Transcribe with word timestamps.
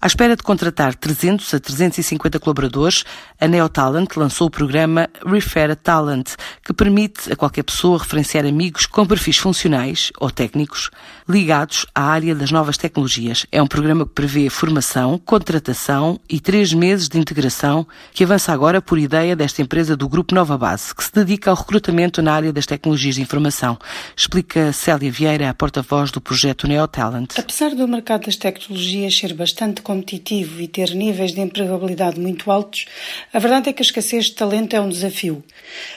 À 0.00 0.06
espera 0.06 0.36
de 0.36 0.44
contratar 0.44 0.94
300 0.94 1.54
a 1.54 1.58
350 1.58 2.38
colaboradores, 2.38 3.04
a 3.40 3.48
NeoTalent 3.48 4.16
lançou 4.16 4.46
o 4.46 4.50
programa 4.50 5.10
Refer 5.26 5.72
a 5.72 5.74
Talent, 5.74 6.36
que 6.64 6.72
permite 6.72 7.32
a 7.32 7.34
qualquer 7.34 7.64
pessoa 7.64 7.98
referenciar 7.98 8.46
amigos 8.46 8.86
com 8.86 9.04
perfis 9.04 9.38
funcionais 9.38 10.12
ou 10.20 10.30
técnicos 10.30 10.90
ligados 11.28 11.84
à 11.92 12.04
área 12.04 12.32
das 12.32 12.52
novas 12.52 12.76
tecnologias. 12.76 13.44
É 13.50 13.60
um 13.60 13.66
programa 13.66 14.06
que 14.06 14.12
prevê 14.12 14.48
formação, 14.48 15.18
contratação 15.18 16.20
e 16.30 16.38
três 16.38 16.72
meses 16.72 17.08
de 17.08 17.18
integração, 17.18 17.84
que 18.14 18.22
avança 18.22 18.52
agora 18.52 18.80
por 18.80 19.00
ideia 19.00 19.34
desta 19.34 19.62
empresa 19.62 19.96
do 19.96 20.08
Grupo 20.08 20.32
Nova 20.32 20.56
Base, 20.56 20.94
que 20.94 21.02
se 21.02 21.12
dedica 21.12 21.50
ao 21.50 21.56
recrutamento 21.56 22.22
na 22.22 22.34
área 22.34 22.52
das 22.52 22.66
tecnologias 22.66 23.16
de 23.16 23.22
informação. 23.22 23.76
Explica 24.16 24.72
Célia 24.72 25.10
Vieira, 25.10 25.50
a 25.50 25.54
porta-voz 25.54 26.12
do 26.12 26.20
projeto 26.20 26.68
NeoTalent. 26.68 27.36
Apesar 27.36 27.74
do 27.74 27.88
mercado 27.88 28.26
das 28.26 28.36
tecnologias 28.36 29.18
ser 29.18 29.34
bastante 29.34 29.82
competitivo 29.88 30.60
e 30.60 30.68
ter 30.68 30.90
níveis 30.90 31.32
de 31.32 31.40
empregabilidade 31.40 32.20
muito 32.20 32.50
altos, 32.50 32.84
a 33.32 33.38
verdade 33.38 33.70
é 33.70 33.72
que 33.72 33.80
a 33.80 33.86
escassez 33.86 34.26
de 34.26 34.34
talento 34.34 34.76
é 34.76 34.80
um 34.82 34.90
desafio. 34.90 35.42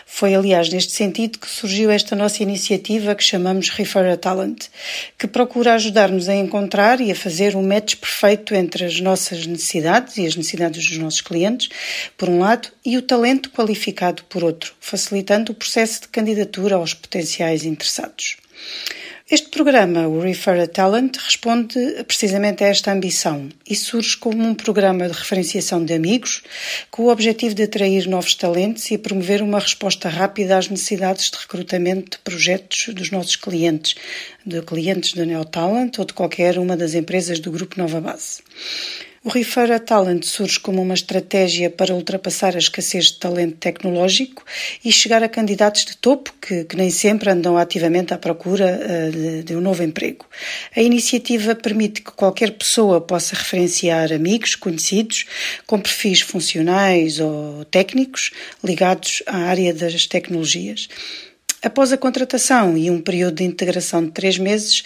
Foi, 0.06 0.34
aliás, 0.34 0.70
neste 0.70 0.94
sentido 0.94 1.38
que 1.38 1.50
surgiu 1.50 1.92
esta 1.92 2.16
nossa 2.16 2.42
iniciativa 2.42 3.14
que 3.14 3.22
chamamos 3.24 3.70
Refer 3.70 4.06
a 4.06 4.16
Talent, 4.16 4.70
que 5.18 5.28
procura 5.28 5.74
ajudar-nos 5.74 6.30
a 6.30 6.36
encontrar 6.36 7.02
e 7.02 7.12
a 7.12 7.16
fazer 7.16 7.54
um 7.54 7.68
match 7.68 7.98
perfeito 7.98 8.56
entre 8.56 8.86
as 8.86 9.02
nossas 9.02 9.46
necessidades 9.46 10.16
e 10.16 10.26
as 10.26 10.38
necessidades 10.38 10.88
dos 10.88 10.98
nossos 10.98 11.20
clientes, 11.20 11.68
por 12.18 12.30
um 12.30 12.40
lado, 12.40 12.70
e 12.86 12.98
o 12.98 13.02
talento 13.02 13.50
qualificado, 13.50 14.24
por 14.30 14.42
outro, 14.42 14.74
facilitando 14.80 15.52
o 15.52 15.56
processo 15.56 16.04
de 16.04 16.08
candidatura 16.08 16.78
aos 16.78 16.94
potenciais 16.94 17.66
interessados. 17.66 18.38
Este 19.32 19.48
programa, 19.48 20.10
o 20.10 20.20
Refer 20.20 20.60
a 20.60 20.68
Talent, 20.68 21.16
responde 21.16 22.04
precisamente 22.06 22.66
a 22.66 22.68
esta 22.68 22.92
ambição 22.92 23.48
e 23.66 23.74
surge 23.78 24.18
como 24.18 24.44
um 24.44 24.54
programa 24.54 25.08
de 25.08 25.18
referenciação 25.18 25.86
de 25.86 25.94
amigos 25.94 26.44
com 26.92 27.04
o 27.04 27.10
objetivo 27.10 27.56
de 27.56 27.64
atrair 27.64 28.10
novos 28.10 28.36
talentos 28.36 28.92
e 28.92 28.98
promover 28.98 29.42
uma 29.42 29.58
resposta 29.58 30.10
rápida 30.10 30.58
às 30.58 30.68
necessidades 30.68 31.32
de 31.32 31.38
recrutamento 31.38 32.18
de 32.18 32.24
projetos 32.26 32.94
dos 32.94 33.10
nossos 33.10 33.38
clientes, 33.38 33.96
de 34.46 34.62
clientes 34.64 35.14
da 35.14 35.24
NeoTalent 35.24 35.98
ou 35.98 36.04
de 36.04 36.12
qualquer 36.12 36.60
uma 36.60 36.76
das 36.76 36.94
empresas 36.94 37.40
do 37.40 37.54
Grupo 37.54 37.78
Nova 37.78 38.02
Base. 38.02 38.42
O 39.24 39.30
Refer 39.30 39.72
a 39.72 39.78
Talent 39.78 40.24
surge 40.24 40.60
como 40.60 40.82
uma 40.82 40.96
estratégia 40.96 41.70
para 41.70 41.94
ultrapassar 41.94 42.56
a 42.56 42.58
escassez 42.58 43.06
de 43.06 43.20
talento 43.20 43.56
tecnológico 43.58 44.44
e 44.84 44.92
chegar 44.92 45.22
a 45.22 45.30
candidatos 45.30 45.86
de 45.86 45.96
topo 45.96 46.34
que, 46.42 46.64
que 46.64 46.76
nem 46.76 46.90
sempre 46.90 47.30
andam 47.30 47.56
ativamente 47.56 48.16
à 48.16 48.18
procura 48.18 48.80
uh, 48.82 49.12
de, 49.12 49.44
de, 49.44 49.56
um 49.56 49.62
novo 49.62 49.84
emprego. 49.84 50.26
A 50.76 50.82
iniciativa 50.82 51.54
permite 51.54 52.02
que 52.02 52.10
qualquer 52.10 52.50
pessoa 52.54 53.00
possa 53.00 53.36
referenciar 53.36 54.12
amigos, 54.12 54.56
conhecidos, 54.56 55.28
com 55.68 55.80
perfis 55.80 56.22
funcionais 56.22 57.20
ou 57.20 57.64
técnicos 57.66 58.32
ligados 58.64 59.22
à 59.28 59.38
área 59.38 59.72
das 59.72 60.08
tecnologias. 60.08 60.90
Após 61.62 61.94
a 61.94 61.98
contratação 61.98 62.76
e 62.76 62.90
um 62.90 63.00
período 63.00 63.36
de 63.36 63.44
integração 63.44 64.04
de 64.04 64.10
três 64.10 64.40
meses, 64.40 64.80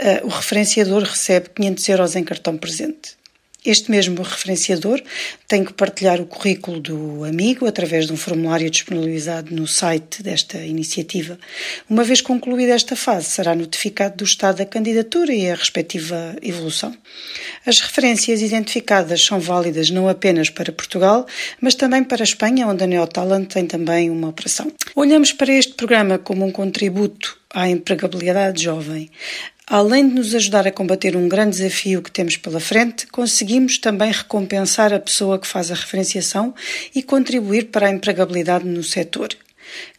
uh, 0.00 0.26
o 0.26 0.28
referenciador 0.28 1.02
recebe 1.02 1.50
500 1.50 1.88
euros 1.90 2.16
em 2.16 2.24
cartão 2.24 2.56
presente. 2.56 3.20
Este 3.64 3.92
mesmo 3.92 4.22
referenciador 4.22 5.00
tem 5.46 5.64
que 5.64 5.72
partilhar 5.72 6.20
o 6.20 6.26
currículo 6.26 6.80
do 6.80 7.24
amigo 7.24 7.64
através 7.64 8.06
de 8.06 8.12
um 8.12 8.16
formulário 8.16 8.68
disponibilizado 8.68 9.54
no 9.54 9.68
site 9.68 10.20
desta 10.20 10.58
iniciativa. 10.58 11.38
Uma 11.88 12.02
vez 12.02 12.20
concluída 12.20 12.72
esta 12.72 12.96
fase, 12.96 13.26
será 13.26 13.54
notificado 13.54 14.16
do 14.16 14.24
estado 14.24 14.58
da 14.58 14.66
candidatura 14.66 15.32
e 15.32 15.48
a 15.48 15.54
respectiva 15.54 16.34
evolução. 16.42 16.92
As 17.64 17.78
referências 17.78 18.42
identificadas 18.42 19.24
são 19.24 19.38
válidas 19.38 19.90
não 19.90 20.08
apenas 20.08 20.50
para 20.50 20.72
Portugal, 20.72 21.24
mas 21.60 21.76
também 21.76 22.02
para 22.02 22.22
a 22.22 22.24
Espanha, 22.24 22.66
onde 22.66 22.82
a 22.82 22.86
Neotalent 22.86 23.46
tem 23.46 23.66
também 23.66 24.10
uma 24.10 24.28
operação. 24.28 24.72
Olhamos 24.96 25.32
para 25.32 25.52
este 25.52 25.74
programa 25.74 26.18
como 26.18 26.44
um 26.44 26.50
contributo 26.50 27.40
à 27.54 27.68
empregabilidade 27.68 28.64
jovem. 28.64 29.10
Além 29.66 30.08
de 30.08 30.14
nos 30.14 30.34
ajudar 30.34 30.66
a 30.66 30.72
combater 30.72 31.16
um 31.16 31.28
grande 31.28 31.56
desafio 31.56 32.02
que 32.02 32.10
temos 32.10 32.36
pela 32.36 32.58
frente, 32.58 33.06
conseguimos 33.06 33.78
também 33.78 34.10
recompensar 34.10 34.92
a 34.92 34.98
pessoa 34.98 35.38
que 35.38 35.46
faz 35.46 35.70
a 35.70 35.74
referenciação 35.74 36.52
e 36.94 37.02
contribuir 37.02 37.66
para 37.66 37.86
a 37.86 37.90
empregabilidade 37.90 38.66
no 38.66 38.82
setor. 38.82 39.28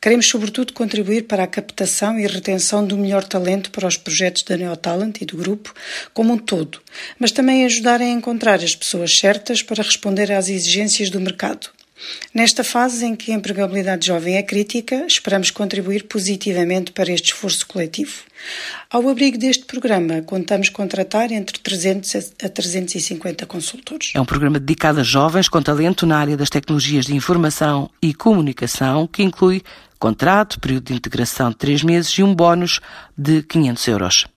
Queremos, 0.01 0.27
sobretudo, 0.27 0.73
contribuir 0.73 1.23
para 1.23 1.43
a 1.43 1.47
captação 1.47 2.19
e 2.19 2.27
retenção 2.27 2.85
do 2.85 2.97
melhor 2.97 3.23
talento 3.23 3.71
para 3.71 3.87
os 3.87 3.97
projetos 3.97 4.43
da 4.43 4.57
Neotalent 4.57 5.21
e 5.21 5.25
do 5.25 5.37
grupo 5.37 5.73
como 6.13 6.33
um 6.33 6.37
todo, 6.37 6.81
mas 7.17 7.31
também 7.31 7.65
ajudar 7.65 8.01
a 8.01 8.05
encontrar 8.05 8.55
as 8.55 8.75
pessoas 8.75 9.17
certas 9.17 9.63
para 9.63 9.81
responder 9.81 10.31
às 10.31 10.49
exigências 10.49 11.09
do 11.09 11.21
mercado. 11.21 11.69
Nesta 12.33 12.63
fase 12.63 13.05
em 13.05 13.15
que 13.15 13.31
a 13.31 13.35
empregabilidade 13.35 14.07
jovem 14.07 14.35
é 14.35 14.43
crítica, 14.43 15.05
esperamos 15.07 15.51
contribuir 15.51 16.03
positivamente 16.03 16.91
para 16.91 17.11
este 17.11 17.31
esforço 17.31 17.65
coletivo. 17.67 18.23
Ao 18.89 19.07
abrigo 19.07 19.37
deste 19.37 19.65
programa, 19.65 20.21
contamos 20.21 20.69
contratar 20.69 21.31
entre 21.31 21.59
300 21.59 22.33
a 22.43 22.49
350 22.49 23.45
consultores. 23.45 24.11
É 24.15 24.19
um 24.19 24.25
programa 24.25 24.59
dedicado 24.59 24.99
a 24.99 25.03
jovens 25.03 25.47
com 25.47 25.61
talento 25.61 26.05
na 26.05 26.17
área 26.17 26.35
das 26.35 26.49
tecnologias 26.49 27.05
de 27.05 27.15
informação 27.15 27.89
e 28.01 28.13
comunicação, 28.13 29.07
que 29.07 29.23
inclui 29.23 29.61
contrato, 29.99 30.59
período 30.59 30.87
de 30.87 30.93
integração 30.93 31.49
de 31.49 31.55
três 31.55 31.81
meses 31.81 32.11
e 32.11 32.23
um 32.23 32.35
bónus 32.35 32.81
de 33.17 33.41
500 33.43 33.87
euros. 33.87 34.25